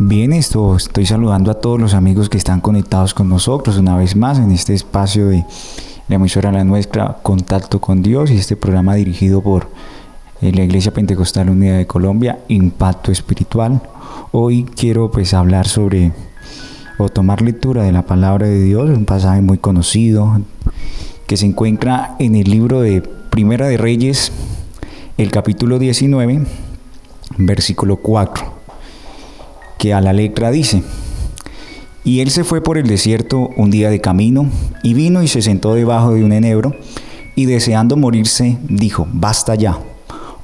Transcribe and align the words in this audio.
Bien, 0.00 0.32
esto 0.32 0.74
estoy 0.74 1.06
saludando 1.06 1.52
a 1.52 1.60
todos 1.60 1.80
los 1.80 1.94
amigos 1.94 2.28
que 2.28 2.36
están 2.36 2.60
conectados 2.60 3.14
con 3.14 3.28
nosotros 3.28 3.78
una 3.78 3.96
vez 3.96 4.16
más 4.16 4.40
en 4.40 4.50
este 4.50 4.74
espacio 4.74 5.28
de 5.28 5.44
la 6.08 6.16
emisora 6.16 6.50
La 6.50 6.64
Nuestra, 6.64 7.18
Contacto 7.22 7.80
con 7.80 8.02
Dios 8.02 8.32
y 8.32 8.36
este 8.36 8.56
programa 8.56 8.96
dirigido 8.96 9.40
por 9.40 9.68
eh, 10.42 10.50
la 10.50 10.64
Iglesia 10.64 10.92
Pentecostal 10.92 11.48
Unida 11.48 11.76
de 11.76 11.86
Colombia, 11.86 12.40
Impacto 12.48 13.12
Espiritual. 13.12 13.82
Hoy 14.32 14.64
quiero 14.64 15.12
pues 15.12 15.32
hablar 15.32 15.68
sobre 15.68 16.10
o 16.98 17.08
tomar 17.08 17.40
lectura 17.40 17.84
de 17.84 17.92
la 17.92 18.02
palabra 18.02 18.48
de 18.48 18.64
Dios, 18.64 18.90
un 18.90 19.04
pasaje 19.04 19.42
muy 19.42 19.58
conocido 19.58 20.40
que 21.28 21.36
se 21.36 21.46
encuentra 21.46 22.16
en 22.18 22.34
el 22.34 22.50
libro 22.50 22.80
de 22.80 23.00
Primera 23.00 23.68
de 23.68 23.76
Reyes, 23.76 24.32
el 25.18 25.30
capítulo 25.30 25.78
19, 25.78 26.44
versículo 27.38 27.98
4 27.98 28.63
que 29.78 29.94
a 29.94 30.00
la 30.00 30.12
letra 30.12 30.50
dice, 30.50 30.82
y 32.04 32.20
él 32.20 32.30
se 32.30 32.44
fue 32.44 32.60
por 32.60 32.76
el 32.76 32.86
desierto 32.86 33.50
un 33.56 33.70
día 33.70 33.90
de 33.90 34.00
camino, 34.00 34.48
y 34.82 34.94
vino 34.94 35.22
y 35.22 35.28
se 35.28 35.42
sentó 35.42 35.74
debajo 35.74 36.12
de 36.12 36.22
un 36.22 36.32
enebro, 36.32 36.74
y 37.34 37.46
deseando 37.46 37.96
morirse, 37.96 38.58
dijo, 38.68 39.06
basta 39.12 39.54
ya, 39.54 39.78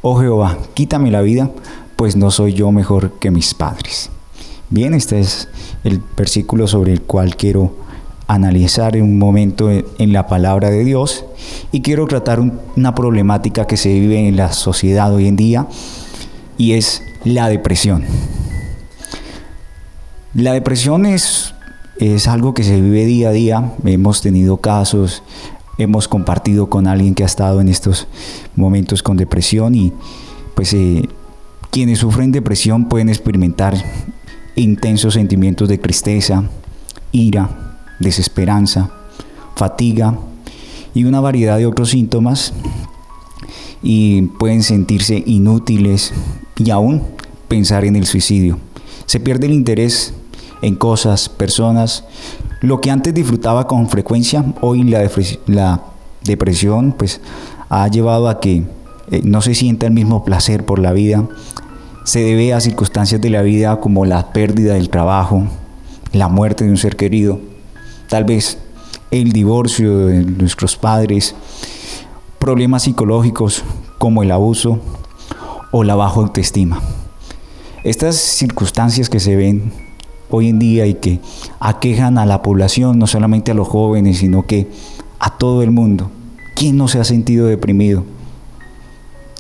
oh 0.02 0.19
Jehová, 0.21 0.59
quítame 0.74 1.11
la 1.11 1.21
vida, 1.21 1.51
pues 1.97 2.16
no 2.16 2.30
soy 2.30 2.55
yo 2.55 2.73
mejor 2.73 3.19
que 3.19 3.30
mis 3.30 3.55
padres. 3.55 4.11
Bien, 4.71 4.95
este 4.95 5.21
es 5.21 5.49
el 5.85 6.01
versículo 6.16 6.66
sobre 6.66 6.93
el 6.93 7.02
cual 7.02 7.37
quiero 7.37 7.74
analizar 8.27 8.97
un 8.97 9.19
momento 9.19 9.69
en 9.71 10.12
la 10.12 10.29
palabra 10.29 10.71
de 10.71 10.85
Dios 10.85 11.24
y 11.73 11.83
quiero 11.83 12.07
tratar 12.07 12.41
una 12.41 12.95
problemática 12.95 13.66
que 13.66 13.77
se 13.77 13.88
vive 13.88 14.29
en 14.29 14.37
la 14.37 14.52
sociedad 14.52 15.13
hoy 15.13 15.26
en 15.26 15.35
día 15.35 15.66
y 16.57 16.74
es 16.74 17.02
la 17.24 17.49
depresión. 17.49 18.04
La 20.34 20.52
depresión 20.52 21.06
es, 21.06 21.54
es 21.98 22.28
algo 22.28 22.54
que 22.54 22.62
se 22.62 22.80
vive 22.80 23.04
día 23.04 23.30
a 23.30 23.32
día. 23.32 23.73
Hemos 23.84 24.20
tenido 24.23 24.59
casos, 24.59 25.24
hemos 25.76 26.06
compartido 26.06 26.70
con 26.70 26.86
alguien 26.86 27.16
que 27.16 27.24
ha 27.24 27.26
estado 27.26 27.60
en 27.60 27.68
estos 27.68 28.06
momentos 28.54 29.02
con 29.02 29.16
depresión 29.16 29.74
y 29.74 29.92
pues 30.54 30.73
eh, 30.73 31.08
quienes 31.73 31.98
sufren 31.98 32.30
depresión 32.30 32.88
pueden 32.88 33.08
experimentar 33.08 33.74
intensos 34.54 35.14
sentimientos 35.14 35.68
de 35.68 35.78
tristeza, 35.78 36.45
ira, 37.10 37.78
desesperanza, 37.98 38.88
fatiga 39.56 40.16
y 40.95 41.04
una 41.04 41.20
variedad 41.20 41.58
de 41.58 41.66
otros 41.66 41.90
síntomas 41.90 42.52
y 43.82 44.23
pueden 44.23 44.62
sentirse 44.62 45.24
inútiles 45.26 46.12
y 46.56 46.70
aún 46.70 47.02
pensar 47.48 47.84
en 47.84 47.96
el 47.96 48.06
suicidio. 48.06 48.60
Se 49.06 49.18
pierde 49.18 49.46
el 49.46 49.54
interés 49.54 50.14
en 50.63 50.77
cosas, 50.77 51.29
personas. 51.29 52.05
Lo 52.61 52.80
que 52.80 52.91
antes 52.91 53.15
disfrutaba 53.15 53.66
con 53.66 53.89
frecuencia, 53.89 54.45
hoy 54.61 54.85
la, 54.85 55.09
la 55.47 55.83
depresión 56.25 56.93
pues 56.93 57.21
ha 57.69 57.89
llevado 57.89 58.29
a 58.29 58.41
que 58.41 58.65
eh, 59.11 59.23
no 59.25 59.43
se 59.43 59.55
sienta 59.55 59.87
el 59.87 59.93
mismo 59.93 60.25
placer 60.25 60.65
por 60.65 60.79
la 60.79 60.93
vida. 60.93 61.27
Se 62.05 62.21
debe 62.21 62.55
a 62.55 62.61
circunstancias 62.61 63.21
de 63.21 63.31
la 63.31 63.43
vida 63.43 63.81
como 63.81 64.05
la 64.05 64.33
pérdida 64.33 64.75
del 64.75 64.91
trabajo, 64.91 65.44
la 66.12 66.28
muerte 66.28 66.65
de 66.65 66.71
un 66.71 66.77
ser 66.77 66.97
querido, 66.97 67.41
tal 68.09 68.25
vez 68.25 68.59
el 69.11 69.33
divorcio 69.33 70.06
de 70.06 70.25
nuestros 70.25 70.77
padres, 70.77 71.34
problemas 72.38 72.84
psicológicos 72.84 73.65
como 73.99 74.22
el 74.22 74.31
abuso 74.31 74.81
o 75.71 75.84
la 75.84 75.94
baja 75.94 76.21
autoestima. 76.21 76.81
Estas 77.84 78.16
circunstancias 78.16 79.09
que 79.09 79.20
se 79.20 79.37
ven 79.37 79.72
hoy 80.30 80.48
en 80.48 80.58
día 80.58 80.86
y 80.86 80.94
que 80.94 81.20
aquejan 81.58 82.18
a 82.18 82.26
la 82.26 82.42
población, 82.42 82.98
no 82.98 83.06
solamente 83.06 83.50
a 83.50 83.54
los 83.54 83.68
jóvenes, 83.68 84.18
sino 84.18 84.46
que 84.46 84.68
a 85.18 85.36
todo 85.36 85.62
el 85.62 85.70
mundo. 85.70 86.10
¿Quién 86.54 86.76
no 86.76 86.88
se 86.88 86.98
ha 87.00 87.04
sentido 87.04 87.46
deprimido? 87.46 88.04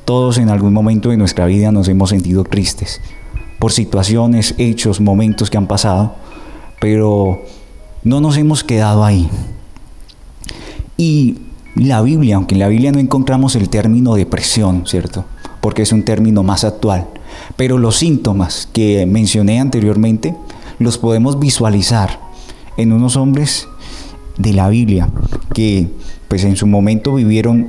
Todos 0.04 0.38
en 0.38 0.48
algún 0.48 0.72
momento 0.72 1.10
de 1.10 1.16
nuestra 1.16 1.46
vida 1.46 1.70
nos 1.72 1.88
hemos 1.88 2.10
sentido 2.10 2.44
tristes 2.44 3.00
por 3.60 3.72
situaciones, 3.72 4.54
hechos, 4.56 5.00
momentos 5.00 5.50
que 5.50 5.58
han 5.58 5.66
pasado, 5.66 6.14
pero 6.80 7.42
no 8.02 8.20
nos 8.20 8.38
hemos 8.38 8.64
quedado 8.64 9.04
ahí. 9.04 9.28
Y 10.96 11.36
la 11.76 12.00
Biblia, 12.00 12.36
aunque 12.36 12.54
en 12.54 12.58
la 12.58 12.68
Biblia 12.68 12.90
no 12.90 12.98
encontramos 12.98 13.54
el 13.56 13.68
término 13.68 14.14
depresión, 14.14 14.84
¿cierto? 14.86 15.26
Porque 15.60 15.82
es 15.82 15.92
un 15.92 16.04
término 16.04 16.42
más 16.42 16.64
actual, 16.64 17.06
pero 17.56 17.76
los 17.76 17.96
síntomas 17.96 18.66
que 18.72 19.04
mencioné 19.04 19.60
anteriormente 19.60 20.34
los 20.80 20.98
podemos 20.98 21.38
visualizar 21.38 22.18
en 22.76 22.92
unos 22.92 23.16
hombres 23.16 23.68
de 24.38 24.54
la 24.54 24.68
Biblia 24.68 25.08
que 25.54 25.90
pues 26.26 26.42
en 26.44 26.56
su 26.56 26.66
momento 26.66 27.14
vivieron 27.14 27.68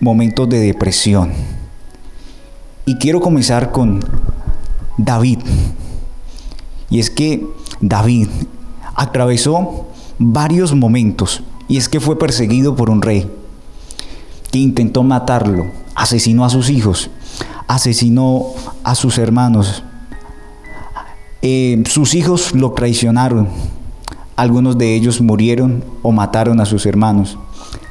momentos 0.00 0.48
de 0.48 0.60
depresión. 0.60 1.32
Y 2.84 2.96
quiero 2.98 3.20
comenzar 3.20 3.72
con 3.72 4.00
David. 4.98 5.38
Y 6.90 7.00
es 7.00 7.08
que 7.08 7.46
David 7.80 8.28
atravesó 8.94 9.88
varios 10.18 10.74
momentos 10.74 11.42
y 11.68 11.78
es 11.78 11.88
que 11.88 12.00
fue 12.00 12.18
perseguido 12.18 12.76
por 12.76 12.90
un 12.90 13.00
rey 13.00 13.30
que 14.50 14.58
intentó 14.58 15.02
matarlo, 15.02 15.66
asesinó 15.94 16.44
a 16.44 16.50
sus 16.50 16.68
hijos, 16.68 17.08
asesinó 17.66 18.48
a 18.84 18.94
sus 18.94 19.16
hermanos, 19.16 19.84
eh, 21.42 21.82
sus 21.86 22.14
hijos 22.14 22.54
lo 22.54 22.72
traicionaron, 22.72 23.48
algunos 24.36 24.78
de 24.78 24.94
ellos 24.94 25.20
murieron 25.20 25.84
o 26.02 26.12
mataron 26.12 26.60
a 26.60 26.66
sus 26.66 26.86
hermanos. 26.86 27.38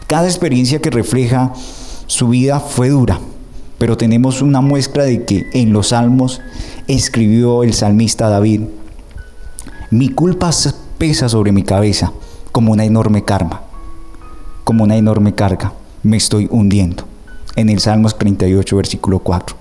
Cada 0.07 0.27
experiencia 0.27 0.81
que 0.81 0.89
refleja 0.89 1.53
su 2.07 2.29
vida 2.29 2.59
fue 2.59 2.89
dura, 2.89 3.19
pero 3.77 3.97
tenemos 3.97 4.41
una 4.41 4.61
muestra 4.61 5.03
de 5.03 5.25
que 5.25 5.47
en 5.53 5.73
los 5.73 5.89
salmos 5.89 6.41
escribió 6.87 7.63
el 7.63 7.73
salmista 7.73 8.29
David, 8.29 8.61
mi 9.89 10.09
culpa 10.09 10.51
pesa 10.97 11.29
sobre 11.29 11.51
mi 11.51 11.63
cabeza 11.63 12.11
como 12.51 12.71
una 12.71 12.85
enorme 12.85 13.23
karma, 13.23 13.61
como 14.63 14.83
una 14.83 14.97
enorme 14.97 15.35
carga, 15.35 15.73
me 16.03 16.17
estoy 16.17 16.47
hundiendo. 16.49 17.05
En 17.55 17.69
el 17.69 17.79
Salmos 17.79 18.17
38, 18.17 18.75
versículo 18.77 19.19
4. 19.19 19.55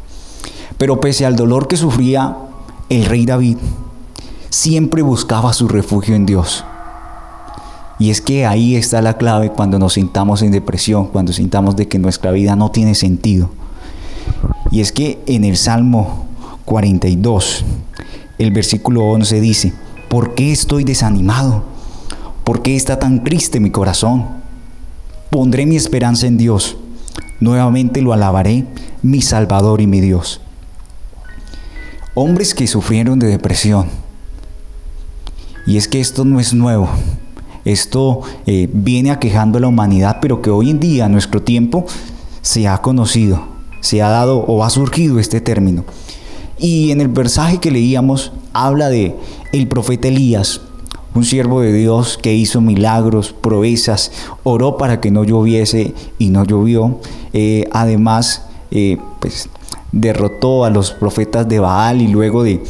Pero 0.78 1.00
pese 1.00 1.26
al 1.26 1.36
dolor 1.36 1.66
que 1.66 1.76
sufría 1.76 2.36
el 2.90 3.04
rey 3.04 3.24
David 3.24 3.56
siempre 4.50 5.00
buscaba 5.00 5.52
su 5.52 5.68
refugio 5.68 6.16
en 6.16 6.26
Dios. 6.26 6.64
Y 8.00 8.10
es 8.10 8.20
que 8.20 8.46
ahí 8.46 8.76
está 8.76 9.00
la 9.00 9.16
clave 9.16 9.50
cuando 9.50 9.78
nos 9.78 9.94
sintamos 9.94 10.42
en 10.42 10.50
depresión, 10.50 11.06
cuando 11.06 11.32
sintamos 11.32 11.76
de 11.76 11.86
que 11.86 11.98
nuestra 11.98 12.32
vida 12.32 12.56
no 12.56 12.70
tiene 12.70 12.94
sentido. 12.94 13.50
Y 14.72 14.80
es 14.80 14.90
que 14.90 15.22
en 15.26 15.44
el 15.44 15.56
Salmo 15.56 16.26
42, 16.64 17.64
el 18.38 18.50
versículo 18.50 19.04
11 19.04 19.40
dice, 19.40 19.72
¿por 20.08 20.34
qué 20.34 20.50
estoy 20.50 20.82
desanimado? 20.82 21.62
¿Por 22.42 22.62
qué 22.62 22.74
está 22.74 22.98
tan 22.98 23.22
triste 23.22 23.60
mi 23.60 23.70
corazón? 23.70 24.26
Pondré 25.30 25.64
mi 25.64 25.76
esperanza 25.76 26.26
en 26.26 26.38
Dios. 26.38 26.76
Nuevamente 27.38 28.02
lo 28.02 28.12
alabaré, 28.12 28.66
mi 29.02 29.22
Salvador 29.22 29.80
y 29.80 29.86
mi 29.86 30.00
Dios. 30.00 30.40
Hombres 32.14 32.54
que 32.54 32.66
sufrieron 32.66 33.18
de 33.18 33.28
depresión. 33.28 33.86
Y 35.66 35.76
es 35.76 35.88
que 35.88 36.00
esto 36.00 36.24
no 36.24 36.40
es 36.40 36.52
nuevo. 36.52 36.88
Esto 37.64 38.22
eh, 38.46 38.68
viene 38.72 39.10
aquejando 39.10 39.58
a 39.58 39.60
la 39.60 39.68
humanidad, 39.68 40.18
pero 40.20 40.42
que 40.42 40.50
hoy 40.50 40.70
en 40.70 40.80
día, 40.80 41.06
en 41.06 41.12
nuestro 41.12 41.42
tiempo, 41.42 41.86
se 42.42 42.66
ha 42.66 42.78
conocido, 42.78 43.42
se 43.80 44.02
ha 44.02 44.08
dado 44.08 44.38
o 44.38 44.64
ha 44.64 44.70
surgido 44.70 45.18
este 45.18 45.40
término. 45.40 45.84
Y 46.58 46.90
en 46.90 47.00
el 47.00 47.08
versaje 47.08 47.58
que 47.58 47.70
leíamos 47.70 48.32
habla 48.52 48.88
de 48.88 49.16
el 49.52 49.68
profeta 49.68 50.08
Elías, 50.08 50.60
un 51.14 51.24
siervo 51.24 51.60
de 51.60 51.72
Dios 51.72 52.18
que 52.20 52.34
hizo 52.34 52.60
milagros, 52.60 53.32
proezas, 53.32 54.12
oró 54.42 54.76
para 54.76 55.00
que 55.00 55.10
no 55.10 55.24
lloviese 55.24 55.94
y 56.18 56.30
no 56.30 56.44
llovió. 56.44 57.00
Eh, 57.32 57.68
además, 57.72 58.44
eh, 58.70 58.98
pues 59.20 59.48
derrotó 59.92 60.64
a 60.64 60.70
los 60.70 60.92
profetas 60.92 61.48
de 61.48 61.58
Baal 61.58 62.02
y 62.02 62.08
luego 62.08 62.42
de, 62.42 62.62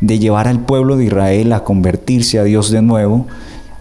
llevar 0.00 0.48
al 0.48 0.60
pueblo 0.60 0.96
de 0.96 1.06
Israel 1.06 1.52
a 1.52 1.64
convertirse 1.64 2.38
a 2.38 2.44
Dios 2.44 2.70
de 2.70 2.82
nuevo, 2.82 3.26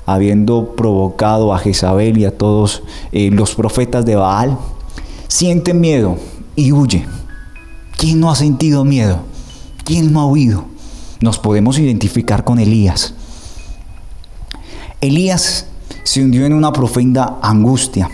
habiendo 0.05 0.75
provocado 0.75 1.53
a 1.53 1.59
Jezabel 1.59 2.17
y 2.17 2.25
a 2.25 2.37
todos 2.37 2.83
eh, 3.11 3.29
los 3.31 3.55
profetas 3.55 4.05
de 4.05 4.15
Baal, 4.15 4.57
siente 5.27 5.73
miedo 5.73 6.17
y 6.55 6.71
huye. 6.71 7.05
¿Quién 7.97 8.19
no 8.19 8.29
ha 8.29 8.35
sentido 8.35 8.85
miedo? 8.85 9.19
¿Quién 9.83 10.13
no 10.13 10.21
ha 10.21 10.27
huido? 10.27 10.65
Nos 11.19 11.39
podemos 11.39 11.79
identificar 11.79 12.43
con 12.43 12.59
Elías. 12.59 13.15
Elías 15.01 15.67
se 16.03 16.23
hundió 16.23 16.45
en 16.45 16.53
una 16.53 16.71
profunda 16.73 17.39
angustia. 17.41 18.09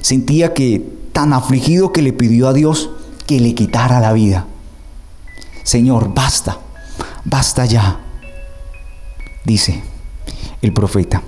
Sentía 0.00 0.54
que 0.54 0.84
tan 1.12 1.32
afligido 1.32 1.92
que 1.92 2.02
le 2.02 2.12
pidió 2.12 2.48
a 2.48 2.52
Dios 2.52 2.90
que 3.28 3.38
le 3.38 3.54
quitara 3.54 4.00
la 4.00 4.14
vida. 4.14 4.46
Señor, 5.62 6.14
basta, 6.14 6.56
basta 7.24 7.66
ya, 7.66 8.00
dice 9.44 9.82
el 10.62 10.72
profeta, 10.72 11.22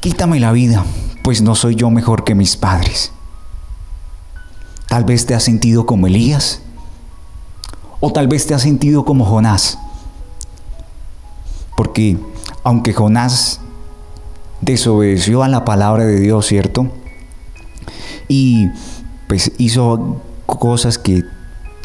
quítame 0.00 0.38
la 0.38 0.52
vida, 0.52 0.84
pues 1.24 1.40
no 1.40 1.54
soy 1.54 1.74
yo 1.74 1.88
mejor 1.88 2.22
que 2.22 2.34
mis 2.34 2.58
padres. 2.58 3.12
Tal 4.88 5.04
vez 5.04 5.24
te 5.24 5.34
has 5.34 5.42
sentido 5.42 5.86
como 5.86 6.06
Elías, 6.06 6.60
o 8.00 8.12
tal 8.12 8.28
vez 8.28 8.46
te 8.46 8.52
has 8.52 8.60
sentido 8.60 9.06
como 9.06 9.24
Jonás. 9.24 9.78
Porque 11.78 12.18
aunque 12.62 12.92
Jonás 12.92 13.60
desobedeció 14.60 15.42
a 15.42 15.48
la 15.48 15.64
palabra 15.64 16.04
de 16.04 16.20
Dios, 16.20 16.44
¿cierto? 16.46 16.92
Y 18.28 18.68
pues 19.28 19.52
hizo 19.58 20.20
cosas 20.46 20.98
que 20.98 21.24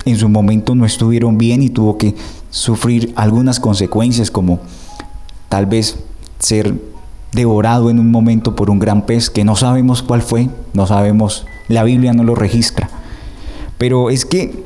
en 0.06 0.18
su 0.18 0.30
momento 0.30 0.76
no 0.76 0.86
estuvieron 0.86 1.38
bien 1.38 1.62
y 1.62 1.70
tuvo 1.70 1.98
que 1.98 2.16
sufrir 2.50 3.14
algunas 3.16 3.60
consecuencias 3.60 4.32
como 4.32 4.60
tal 5.50 5.66
vez 5.66 5.98
ser 6.40 6.76
devorado 7.32 7.90
en 7.90 8.00
un 8.00 8.12
momento 8.12 8.56
por 8.56 8.70
un 8.70 8.80
gran 8.80 9.06
pez 9.06 9.30
que 9.30 9.44
no 9.44 9.56
sabemos 9.56 10.02
cuál 10.04 10.22
fue, 10.22 10.50
no 10.74 10.86
sabemos, 10.86 11.46
la 11.68 11.84
Biblia 11.84 12.14
no 12.14 12.24
lo 12.24 12.36
registra. 12.36 12.90
Pero 13.78 14.10
es 14.10 14.26
que 14.26 14.64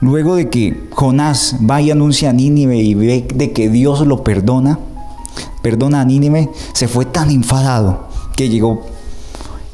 luego 0.00 0.36
de 0.36 0.50
que 0.50 0.88
Jonás 0.90 1.56
va 1.68 1.80
y 1.80 1.90
anuncia 1.90 2.30
a 2.30 2.32
Nínive 2.32 2.76
y 2.76 2.94
ve 2.94 3.26
de 3.34 3.52
que 3.52 3.70
Dios 3.70 4.06
lo 4.06 4.22
perdona, 4.22 4.78
perdona 5.62 6.02
a 6.02 6.04
Nínive, 6.04 6.50
se 6.72 6.86
fue 6.86 7.06
tan 7.06 7.30
enfadado 7.30 8.08
que 8.36 8.48
llegó 8.48 8.82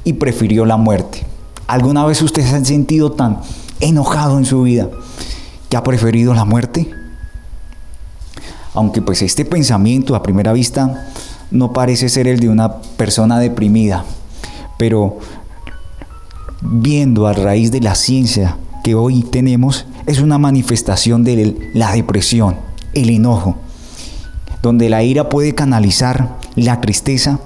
y 0.04 0.14
prefirió 0.14 0.64
la 0.64 0.76
muerte. 0.76 1.31
¿Alguna 1.72 2.04
vez 2.04 2.20
usted 2.20 2.42
se 2.42 2.54
ha 2.54 2.62
sentido 2.66 3.12
tan 3.12 3.38
enojado 3.80 4.36
en 4.36 4.44
su 4.44 4.60
vida 4.60 4.90
que 5.70 5.76
ha 5.78 5.82
preferido 5.82 6.34
la 6.34 6.44
muerte? 6.44 6.90
Aunque 8.74 9.00
pues 9.00 9.22
este 9.22 9.46
pensamiento 9.46 10.14
a 10.14 10.22
primera 10.22 10.52
vista 10.52 11.08
no 11.50 11.72
parece 11.72 12.10
ser 12.10 12.28
el 12.28 12.40
de 12.40 12.50
una 12.50 12.74
persona 12.98 13.38
deprimida, 13.38 14.04
pero 14.76 15.16
viendo 16.60 17.26
a 17.26 17.32
raíz 17.32 17.72
de 17.72 17.80
la 17.80 17.94
ciencia 17.94 18.58
que 18.84 18.94
hoy 18.94 19.22
tenemos, 19.22 19.86
es 20.04 20.20
una 20.20 20.36
manifestación 20.36 21.24
de 21.24 21.70
la 21.72 21.92
depresión, 21.92 22.56
el 22.92 23.08
enojo, 23.08 23.56
donde 24.60 24.90
la 24.90 25.04
ira 25.04 25.30
puede 25.30 25.54
canalizar 25.54 26.36
la 26.54 26.82
tristeza 26.82 27.40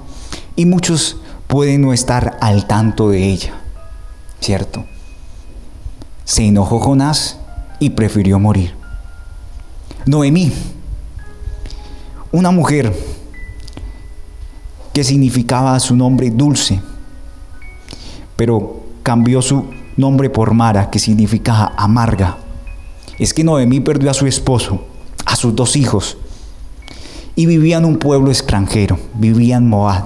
y 0.56 0.66
muchos 0.66 1.18
pueden 1.46 1.82
no 1.82 1.92
estar 1.92 2.36
al 2.40 2.66
tanto 2.66 3.10
de 3.10 3.22
ella, 3.22 3.52
¿cierto? 4.40 4.84
Se 6.24 6.44
enojó 6.44 6.78
Jonás 6.80 7.38
y 7.78 7.90
prefirió 7.90 8.38
morir. 8.38 8.74
Noemí, 10.06 10.52
una 12.32 12.50
mujer 12.50 12.92
que 14.92 15.04
significaba 15.04 15.78
su 15.80 15.96
nombre 15.96 16.30
dulce, 16.30 16.80
pero 18.36 18.84
cambió 19.02 19.42
su 19.42 19.66
nombre 19.96 20.30
por 20.30 20.54
Mara, 20.54 20.90
que 20.90 20.98
significa 20.98 21.72
amarga. 21.76 22.38
Es 23.18 23.32
que 23.34 23.44
Noemí 23.44 23.80
perdió 23.80 24.10
a 24.10 24.14
su 24.14 24.26
esposo, 24.26 24.84
a 25.24 25.36
sus 25.36 25.54
dos 25.54 25.76
hijos, 25.76 26.18
y 27.34 27.46
vivía 27.46 27.78
en 27.78 27.84
un 27.84 27.98
pueblo 27.98 28.30
extranjero, 28.30 28.98
vivía 29.14 29.56
en 29.56 29.68
Moab. 29.68 30.04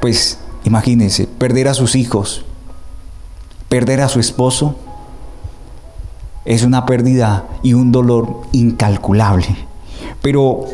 Pues 0.00 0.38
imagínense, 0.64 1.26
perder 1.26 1.68
a 1.68 1.74
sus 1.74 1.94
hijos, 1.94 2.44
perder 3.72 4.02
a 4.02 4.08
su 4.10 4.20
esposo, 4.20 4.74
es 6.44 6.62
una 6.62 6.84
pérdida 6.84 7.46
y 7.62 7.72
un 7.72 7.90
dolor 7.90 8.42
incalculable. 8.52 9.46
Pero 10.20 10.66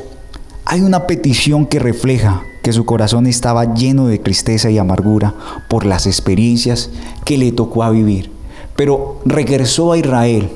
hay 0.64 0.80
una 0.80 1.06
petición 1.06 1.66
que 1.66 1.78
refleja 1.78 2.42
que 2.60 2.72
su 2.72 2.84
corazón 2.84 3.28
estaba 3.28 3.72
lleno 3.72 4.08
de 4.08 4.18
tristeza 4.18 4.68
y 4.70 4.78
amargura 4.78 5.32
por 5.68 5.86
las 5.86 6.08
experiencias 6.08 6.90
que 7.24 7.38
le 7.38 7.52
tocó 7.52 7.84
a 7.84 7.90
vivir. 7.90 8.32
Pero 8.74 9.20
regresó 9.24 9.92
a 9.92 9.98
Israel 9.98 10.50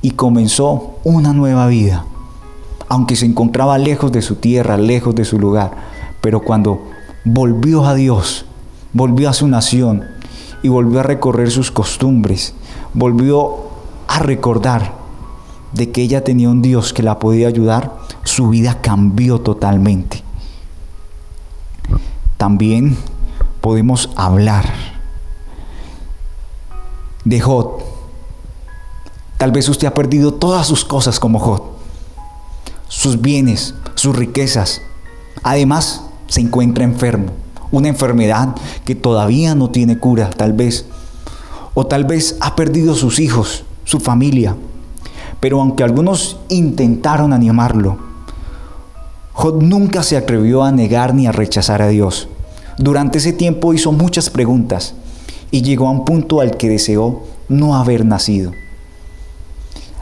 y 0.00 0.10
comenzó 0.10 0.96
una 1.04 1.32
nueva 1.32 1.68
vida, 1.68 2.04
aunque 2.88 3.14
se 3.14 3.26
encontraba 3.26 3.78
lejos 3.78 4.10
de 4.10 4.22
su 4.22 4.34
tierra, 4.34 4.76
lejos 4.76 5.14
de 5.14 5.24
su 5.24 5.38
lugar. 5.38 5.70
Pero 6.20 6.40
cuando 6.40 6.82
volvió 7.24 7.86
a 7.86 7.94
Dios, 7.94 8.44
volvió 8.92 9.30
a 9.30 9.34
su 9.34 9.46
nación 9.46 10.02
y 10.62 10.68
volvió 10.68 11.00
a 11.00 11.02
recorrer 11.04 11.50
sus 11.50 11.70
costumbres, 11.70 12.54
volvió 12.94 13.56
a 14.08 14.20
recordar 14.20 14.94
de 15.72 15.90
que 15.90 16.02
ella 16.02 16.24
tenía 16.24 16.48
un 16.48 16.62
Dios 16.62 16.92
que 16.92 17.02
la 17.02 17.18
podía 17.18 17.48
ayudar, 17.48 17.96
su 18.24 18.48
vida 18.48 18.80
cambió 18.80 19.40
totalmente. 19.40 20.22
También 22.36 22.96
podemos 23.60 24.10
hablar 24.16 24.64
de 27.24 27.40
Jod. 27.40 27.82
Tal 29.38 29.52
vez 29.52 29.68
usted 29.68 29.86
ha 29.86 29.94
perdido 29.94 30.34
todas 30.34 30.66
sus 30.66 30.84
cosas 30.84 31.18
como 31.18 31.38
Jod, 31.38 31.62
sus 32.88 33.20
bienes, 33.20 33.74
sus 33.94 34.14
riquezas. 34.14 34.82
Además, 35.42 36.02
se 36.28 36.40
encuentra 36.40 36.84
enfermo, 36.84 37.32
una 37.72 37.88
enfermedad 37.88 38.54
que 38.84 38.94
todavía 38.94 39.56
no 39.56 39.70
tiene 39.70 39.98
cura, 39.98 40.30
tal 40.30 40.52
vez. 40.52 40.86
O 41.74 41.86
tal 41.86 42.04
vez 42.04 42.36
ha 42.40 42.54
perdido 42.54 42.94
sus 42.94 43.18
hijos, 43.18 43.64
su 43.84 43.98
familia, 43.98 44.54
pero 45.40 45.60
aunque 45.60 45.82
algunos 45.82 46.38
intentaron 46.48 47.32
animarlo, 47.32 47.98
Job 49.32 49.62
nunca 49.62 50.02
se 50.02 50.16
atrevió 50.16 50.62
a 50.62 50.70
negar 50.70 51.14
ni 51.14 51.26
a 51.26 51.32
rechazar 51.32 51.82
a 51.82 51.88
Dios. 51.88 52.28
Durante 52.78 53.18
ese 53.18 53.32
tiempo 53.32 53.74
hizo 53.74 53.90
muchas 53.90 54.30
preguntas 54.30 54.94
y 55.50 55.62
llegó 55.62 55.88
a 55.88 55.90
un 55.90 56.04
punto 56.04 56.40
al 56.40 56.56
que 56.56 56.68
deseó 56.68 57.22
no 57.48 57.74
haber 57.74 58.04
nacido. 58.04 58.52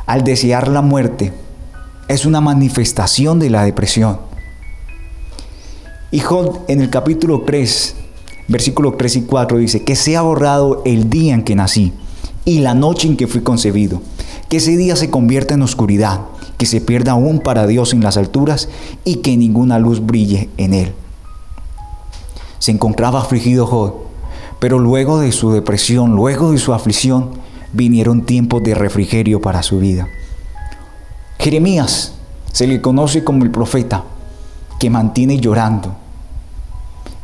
Al 0.06 0.24
desear 0.24 0.68
la 0.68 0.82
muerte, 0.82 1.32
es 2.08 2.26
una 2.26 2.40
manifestación 2.40 3.38
de 3.38 3.50
la 3.50 3.64
depresión. 3.64 4.18
Y 6.12 6.20
Job 6.20 6.60
en 6.68 6.80
el 6.80 6.90
capítulo 6.90 7.42
3, 7.46 7.94
versículos 8.48 8.96
3 8.98 9.16
y 9.16 9.22
4 9.22 9.58
dice, 9.58 9.84
que 9.84 9.94
sea 9.94 10.22
borrado 10.22 10.82
el 10.84 11.08
día 11.08 11.34
en 11.34 11.44
que 11.44 11.54
nací 11.54 11.92
y 12.44 12.60
la 12.60 12.74
noche 12.74 13.06
en 13.06 13.16
que 13.16 13.28
fui 13.28 13.42
concebido 13.42 14.02
que 14.50 14.56
ese 14.56 14.76
día 14.76 14.96
se 14.96 15.10
convierta 15.10 15.54
en 15.54 15.62
oscuridad, 15.62 16.22
que 16.58 16.66
se 16.66 16.80
pierda 16.80 17.12
aún 17.12 17.38
para 17.38 17.68
Dios 17.68 17.94
en 17.94 18.02
las 18.02 18.16
alturas 18.16 18.68
y 19.04 19.16
que 19.18 19.36
ninguna 19.36 19.78
luz 19.78 20.04
brille 20.04 20.50
en 20.56 20.74
él. 20.74 20.92
Se 22.58 22.72
encontraba 22.72 23.20
afligido 23.20 23.64
Job, 23.64 23.94
pero 24.58 24.80
luego 24.80 25.20
de 25.20 25.30
su 25.30 25.52
depresión, 25.52 26.16
luego 26.16 26.50
de 26.50 26.58
su 26.58 26.74
aflicción, 26.74 27.30
vinieron 27.72 28.26
tiempos 28.26 28.64
de 28.64 28.74
refrigerio 28.74 29.40
para 29.40 29.62
su 29.62 29.78
vida. 29.78 30.08
Jeremías 31.38 32.14
se 32.50 32.66
le 32.66 32.80
conoce 32.80 33.22
como 33.22 33.44
el 33.44 33.52
profeta 33.52 34.02
que 34.80 34.90
mantiene 34.90 35.38
llorando. 35.38 35.94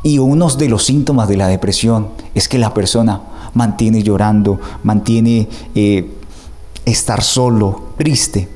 Y 0.05 0.19
uno 0.19 0.49
de 0.51 0.69
los 0.69 0.85
síntomas 0.85 1.27
de 1.27 1.37
la 1.37 1.49
depresión 1.49 2.11
es 2.35 2.47
que 2.47 2.59
la 2.59 2.73
persona 2.73 3.23
mantiene 3.55 4.03
llorando, 4.03 4.61
mantiene 4.85 5.49
eh, 5.75 6.09
estar 6.85 7.25
solo, 7.25 7.95
triste. 7.97 8.49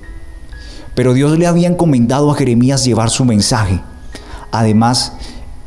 Pero 0.95 1.15
Dios 1.15 1.37
le 1.39 1.47
había 1.47 1.67
encomendado 1.67 2.31
a 2.31 2.35
Jeremías 2.35 2.85
llevar 2.85 3.11
su 3.11 3.25
mensaje. 3.25 3.81
Además, 4.53 5.15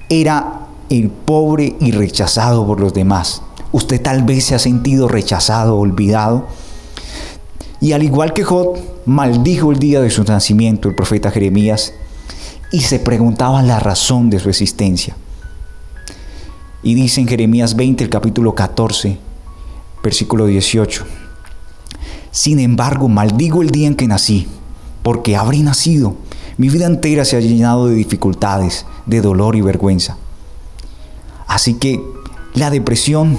era 0.10 0.68
el 0.90 1.10
pobre 1.10 1.76
y 1.80 1.92
rechazado 1.92 2.66
por 2.68 2.80
los 2.80 2.94
demás. 2.94 3.42
Usted 3.72 4.00
tal 4.00 4.24
vez 4.24 4.46
se 4.46 4.56
ha 4.56 4.60
sentido 4.60 5.08
rechazado, 5.08 5.78
olvidado. 5.78 6.48
Y 7.82 7.94
al 7.94 8.04
igual 8.04 8.34
que 8.34 8.44
Job, 8.44 8.78
maldijo 9.06 9.72
el 9.72 9.80
día 9.80 10.02
de 10.02 10.12
su 10.12 10.24
nacimiento 10.24 10.88
el 10.88 10.96
profeta 10.96 11.32
Jeremías 11.32 11.94
y 12.74 12.82
se 12.82 12.98
preguntaba 12.98 13.62
la 13.62 13.80
razón 13.80 14.32
de 14.32 14.40
su 14.40 14.50
existencia. 14.50 15.16
Y 16.82 16.96
dice 16.96 17.22
en 17.22 17.28
Jeremías 17.28 17.76
20, 17.76 18.04
el 18.04 18.10
capítulo 18.10 18.56
14, 18.56 19.20
versículo 20.04 20.48
18. 20.48 21.06
Sin 22.32 22.60
embargo, 22.60 23.08
maldigo 23.10 23.62
el 23.62 23.70
día 23.70 23.88
en 23.88 23.94
que 23.94 24.08
nací, 24.08 24.48
porque 25.04 25.38
habré 25.38 25.60
nacido. 25.60 26.16
Mi 26.58 26.70
vida 26.70 26.88
entera 26.88 27.26
se 27.26 27.38
ha 27.38 27.42
llenado 27.42 27.90
de 27.90 27.94
dificultades, 27.94 28.88
de 29.06 29.22
dolor 29.22 29.56
y 29.56 29.62
vergüenza. 29.62 30.18
Así 31.46 31.76
que 31.76 32.04
la 32.56 32.72
depresión 32.72 33.38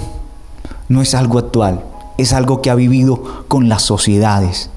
no 0.87 1.01
es 1.01 1.13
algo 1.13 1.39
actual, 1.39 1.83
es 2.17 2.31
algo 2.31 2.61
que 2.61 2.69
ha 2.69 2.75
vivido 2.75 3.45
con 3.49 3.67
las 3.67 3.81
sociedades. 3.81 4.69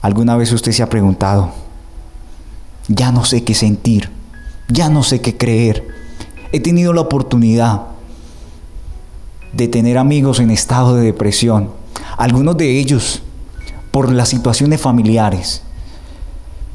¿Alguna 0.00 0.34
vez 0.38 0.50
usted 0.50 0.72
se 0.72 0.82
ha 0.82 0.88
preguntado, 0.88 1.52
ya 2.88 3.12
no 3.12 3.24
sé 3.24 3.44
qué 3.44 3.54
sentir, 3.54 4.10
ya 4.68 4.88
no 4.88 5.02
sé 5.02 5.20
qué 5.20 5.36
creer? 5.36 5.86
He 6.52 6.60
tenido 6.60 6.92
la 6.92 7.02
oportunidad 7.02 7.82
de 9.52 9.68
tener 9.68 9.98
amigos 9.98 10.40
en 10.40 10.50
estado 10.50 10.96
de 10.96 11.04
depresión 11.04 11.78
algunos 12.18 12.56
de 12.56 12.78
ellos 12.78 13.22
por 13.92 14.12
las 14.12 14.28
situaciones 14.28 14.80
familiares, 14.80 15.62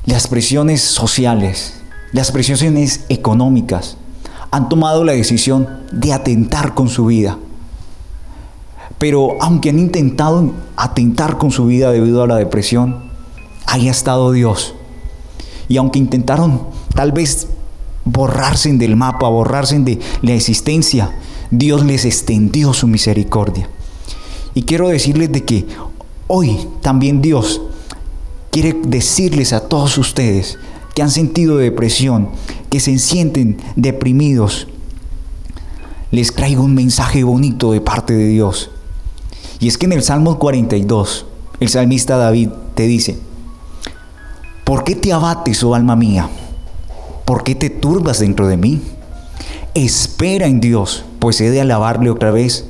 las 0.05 0.27
presiones 0.27 0.81
sociales, 0.81 1.75
las 2.13 2.31
presiones 2.31 3.05
económicas, 3.09 3.97
han 4.51 4.69
tomado 4.69 5.03
la 5.03 5.11
decisión 5.11 5.67
de 5.91 6.13
atentar 6.13 6.73
con 6.73 6.87
su 6.87 7.07
vida. 7.07 7.37
Pero 8.97 9.41
aunque 9.41 9.69
han 9.69 9.79
intentado 9.79 10.51
atentar 10.77 11.37
con 11.37 11.51
su 11.51 11.65
vida 11.65 11.91
debido 11.91 12.23
a 12.23 12.27
la 12.27 12.35
depresión, 12.35 13.11
ahí 13.65 13.89
ha 13.89 13.91
estado 13.91 14.31
Dios. 14.31 14.75
Y 15.67 15.77
aunque 15.77 15.99
intentaron 15.99 16.67
tal 16.95 17.11
vez 17.11 17.47
borrarse 18.05 18.71
del 18.73 18.95
mapa, 18.95 19.29
borrarse 19.29 19.79
de 19.79 19.99
la 20.21 20.33
existencia, 20.33 21.11
Dios 21.51 21.85
les 21.85 22.05
extendió 22.05 22.73
su 22.73 22.87
misericordia. 22.87 23.69
Y 24.53 24.63
quiero 24.63 24.89
decirles 24.89 25.31
de 25.31 25.43
que 25.43 25.65
hoy 26.27 26.67
también 26.81 27.21
Dios 27.21 27.61
quiere 28.51 28.73
decirles 28.85 29.53
a 29.53 29.67
todos 29.67 29.97
ustedes 29.97 30.59
que 30.93 31.01
han 31.01 31.09
sentido 31.09 31.57
depresión, 31.57 32.29
que 32.69 32.79
se 32.79 32.97
sienten 32.99 33.57
deprimidos, 33.75 34.67
les 36.11 36.33
traigo 36.33 36.63
un 36.63 36.75
mensaje 36.75 37.23
bonito 37.23 37.71
de 37.71 37.81
parte 37.81 38.13
de 38.13 38.27
Dios. 38.27 38.69
Y 39.59 39.67
es 39.67 39.79
que 39.79 39.87
en 39.87 39.93
el 39.93 40.03
Salmo 40.03 40.37
42, 40.37 41.25
el 41.59 41.69
salmista 41.69 42.17
David 42.17 42.49
te 42.75 42.83
dice, 42.83 43.17
¿por 44.73 44.83
qué 44.83 44.95
te 44.95 45.13
abates, 45.13 45.63
oh 45.63 45.75
alma 45.75 45.95
mía? 45.95 46.27
¿Por 47.25 47.43
qué 47.43 47.53
te 47.53 47.69
turbas 47.69 48.17
dentro 48.17 48.47
de 48.47 48.57
mí? 48.57 48.81
Espera 49.75 50.47
en 50.47 50.61
Dios, 50.61 51.05
pues 51.19 51.39
he 51.41 51.51
de 51.51 51.61
alabarle 51.61 52.09
otra 52.09 52.31
vez. 52.31 52.65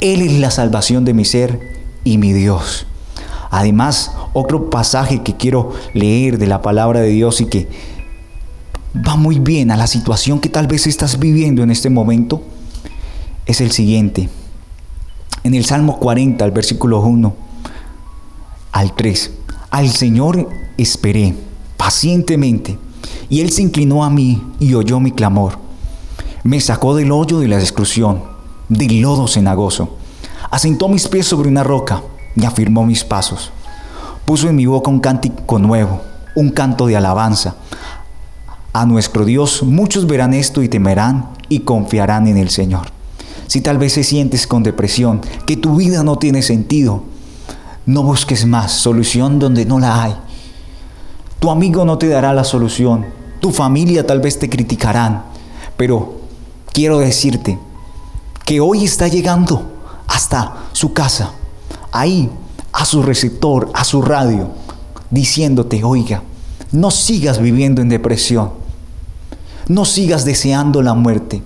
Él 0.00 0.22
es 0.22 0.32
la 0.32 0.50
salvación 0.50 1.04
de 1.04 1.12
mi 1.12 1.26
ser 1.26 1.60
y 2.04 2.16
mi 2.16 2.32
Dios. 2.32 2.86
Además, 3.50 4.12
otro 4.32 4.70
pasaje 4.70 5.22
que 5.22 5.36
quiero 5.36 5.74
leer 5.92 6.38
de 6.38 6.46
la 6.46 6.62
palabra 6.62 7.00
de 7.00 7.08
Dios 7.08 7.42
y 7.42 7.44
que 7.44 7.68
va 9.06 9.16
muy 9.16 9.38
bien 9.38 9.70
a 9.70 9.76
la 9.76 9.88
situación 9.88 10.40
que 10.40 10.48
tal 10.48 10.66
vez 10.66 10.86
estás 10.86 11.18
viviendo 11.18 11.62
en 11.62 11.70
este 11.70 11.90
momento 11.90 12.40
es 13.44 13.60
el 13.60 13.72
siguiente. 13.72 14.30
En 15.44 15.52
el 15.52 15.66
Salmo 15.66 15.98
40, 15.98 16.42
al 16.42 16.52
versículo 16.52 17.02
1 17.02 17.36
al 18.72 18.94
3, 18.96 19.32
al 19.76 19.90
Señor 19.90 20.48
esperé 20.78 21.36
pacientemente 21.76 22.78
y 23.28 23.42
Él 23.42 23.52
se 23.52 23.60
inclinó 23.60 24.04
a 24.04 24.08
mí 24.08 24.42
y 24.58 24.72
oyó 24.72 25.00
mi 25.00 25.12
clamor. 25.12 25.58
Me 26.44 26.62
sacó 26.62 26.94
del 26.94 27.12
hoyo 27.12 27.40
de 27.40 27.48
la 27.48 27.58
exclusión, 27.58 28.22
del 28.70 29.02
lodo 29.02 29.28
cenagoso. 29.28 29.98
Asentó 30.50 30.88
mis 30.88 31.08
pies 31.08 31.26
sobre 31.26 31.50
una 31.50 31.62
roca 31.62 32.02
y 32.34 32.46
afirmó 32.46 32.86
mis 32.86 33.04
pasos. 33.04 33.52
Puso 34.24 34.48
en 34.48 34.56
mi 34.56 34.64
boca 34.64 34.90
un 34.90 35.00
cántico 35.00 35.58
nuevo, 35.58 36.00
un 36.34 36.52
canto 36.52 36.86
de 36.86 36.96
alabanza. 36.96 37.56
A 38.72 38.86
nuestro 38.86 39.26
Dios 39.26 39.62
muchos 39.62 40.06
verán 40.06 40.32
esto 40.32 40.62
y 40.62 40.70
temerán 40.70 41.28
y 41.50 41.60
confiarán 41.60 42.28
en 42.28 42.38
el 42.38 42.48
Señor. 42.48 42.86
Si 43.46 43.60
tal 43.60 43.76
vez 43.76 43.92
se 43.92 44.04
sientes 44.04 44.46
con 44.46 44.62
depresión, 44.62 45.20
que 45.46 45.58
tu 45.58 45.76
vida 45.76 46.02
no 46.02 46.16
tiene 46.16 46.40
sentido, 46.40 47.04
no 47.86 48.02
busques 48.02 48.44
más 48.44 48.72
solución 48.72 49.38
donde 49.38 49.64
no 49.64 49.78
la 49.78 50.02
hay. 50.02 50.16
Tu 51.38 51.50
amigo 51.50 51.84
no 51.84 51.98
te 51.98 52.08
dará 52.08 52.32
la 52.34 52.44
solución, 52.44 53.06
tu 53.40 53.52
familia 53.52 54.06
tal 54.06 54.20
vez 54.20 54.38
te 54.38 54.50
criticarán, 54.50 55.22
pero 55.76 56.20
quiero 56.72 56.98
decirte 56.98 57.58
que 58.44 58.60
hoy 58.60 58.84
está 58.84 59.08
llegando 59.08 59.62
hasta 60.08 60.68
su 60.72 60.92
casa 60.92 61.32
ahí 61.92 62.30
a 62.72 62.84
su 62.84 63.02
receptor, 63.02 63.70
a 63.72 63.84
su 63.84 64.02
radio, 64.02 64.50
diciéndote, 65.10 65.82
oiga, 65.82 66.22
no 66.72 66.90
sigas 66.90 67.40
viviendo 67.40 67.80
en 67.80 67.88
depresión, 67.88 68.50
no 69.68 69.84
sigas 69.84 70.24
deseando 70.24 70.82
la 70.82 70.94
muerte. 70.94 71.42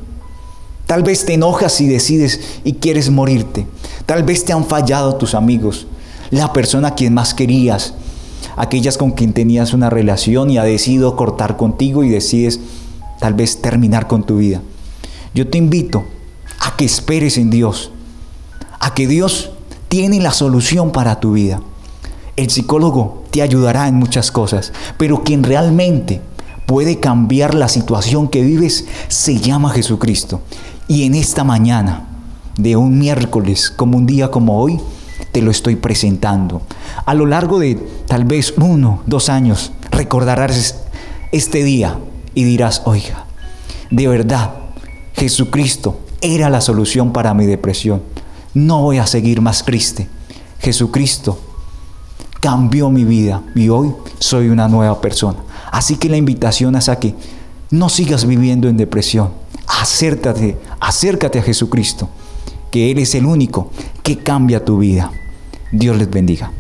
Tal 0.87 1.05
vez 1.05 1.25
te 1.25 1.35
enojas 1.35 1.81
y 1.81 1.87
decides 1.87 2.41
y 2.65 2.73
quieres 2.75 3.11
morirte. 3.11 3.65
Tal 4.07 4.25
vez 4.25 4.45
te 4.45 4.53
han 4.53 4.65
fallado 4.65 5.15
tus 5.15 5.37
amigos, 5.37 5.87
la 6.31 6.53
persona 6.53 6.89
a 6.89 6.95
quien 6.95 7.15
más 7.15 7.35
querías, 7.35 7.95
aquellas 8.57 8.99
con 8.99 9.13
quien 9.13 9.33
tenías 9.33 9.73
una 9.75 9.91
relación 9.91 10.51
y 10.51 10.59
ha 10.59 10.65
decidido 10.65 11.17
cortar 11.17 11.57
contigo 11.57 12.05
y 12.05 12.09
decides 12.09 12.61
tal 13.19 13.35
vez 13.35 13.61
terminar 13.61 14.07
con 14.07 14.25
tu 14.25 14.39
vida. 14.39 14.63
Yo 15.35 15.49
te 15.49 15.59
invito 15.59 16.05
a 16.61 16.77
que 16.77 16.85
esperes 16.85 17.39
en 17.39 17.51
Dios, 17.51 17.91
a 18.79 18.95
que 18.95 19.07
Dios 19.07 19.51
tiene 19.89 20.21
la 20.21 20.33
solución 20.33 20.93
para 20.93 21.21
tu 21.21 21.33
vida. 21.33 21.61
El 22.37 22.51
psicólogo 22.51 23.25
te 23.31 23.43
ayudará 23.43 23.89
en 23.89 23.97
muchas 23.97 24.31
cosas, 24.31 24.73
pero 24.97 25.23
quien 25.23 25.43
realmente 25.43 26.21
puede 26.67 27.01
cambiar 27.01 27.55
la 27.55 27.69
situación 27.69 28.29
que 28.29 28.43
vives 28.43 28.87
se 29.09 29.39
llama 29.39 29.71
Jesucristo. 29.71 30.41
Y 30.89 31.05
en 31.05 31.15
esta 31.15 31.45
mañana 31.45 32.09
de 32.57 32.77
un 32.77 32.99
miércoles, 32.99 33.71
como 33.71 33.99
un 33.99 34.07
día 34.07 34.31
como 34.31 34.61
hoy, 34.61 34.81
te 35.33 35.43
lo 35.43 35.51
estoy 35.51 35.77
presentando. 35.77 36.63
A 37.07 37.15
lo 37.15 37.27
largo 37.27 37.59
de 37.59 37.77
tal 38.07 38.25
vez 38.25 38.55
uno, 38.57 39.03
dos 39.07 39.29
años, 39.29 39.73
recordarás 39.91 40.77
este 41.33 41.65
día 41.65 41.99
y 42.35 42.45
dirás, 42.45 42.83
oiga, 42.85 43.27
de 43.91 44.09
verdad, 44.09 44.55
Jesucristo 45.15 46.01
era 46.21 46.51
la 46.51 46.61
solución 46.61 47.13
para 47.13 47.35
mi 47.35 47.47
depresión 47.47 48.03
no 48.55 48.83
voy 48.83 48.99
a 48.99 49.07
seguir 49.07 49.41
más 49.41 49.65
triste. 49.65 50.09
Jesucristo 50.61 51.39
cambió 52.41 52.91
mi 52.91 53.05
vida 53.05 53.43
y 53.55 53.69
hoy 53.69 53.93
soy 54.19 54.49
una 54.49 54.69
nueva 54.69 55.01
persona. 55.01 55.39
Así 55.71 55.97
que 55.97 56.09
la 56.09 56.17
invitación 56.17 56.75
es 56.77 56.89
a 56.89 56.99
que 56.99 57.15
no 57.71 57.89
sigas 57.89 58.27
viviendo 58.27 58.69
en 58.69 58.77
depresión. 58.77 59.31
Acércate, 59.67 60.59
acércate 60.81 61.39
a 61.39 61.43
Jesucristo, 61.43 62.09
que 62.71 62.91
Él 62.91 62.99
es 62.99 63.15
el 63.15 63.27
único 63.27 63.71
que 64.03 64.19
cambia 64.19 64.65
tu 64.65 64.79
vida. 64.79 65.11
Dios 65.73 65.97
les 65.97 66.11
bendiga. 66.11 66.53